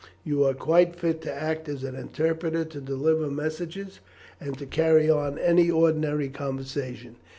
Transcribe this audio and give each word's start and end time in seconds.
You 0.23 0.45
are 0.45 0.55
quite 0.55 0.95
fit 0.95 1.21
to 1.21 1.31
act 1.31 1.69
as 1.69 1.83
an 1.83 1.93
interpreter 1.93 2.65
to 2.65 2.81
deliver 2.81 3.29
messages, 3.29 3.99
and 4.39 4.57
to 4.57 4.65
carry 4.65 5.11
on 5.11 5.37
any 5.37 5.69
ordinary 5.69 6.29
conversation. 6.29 7.17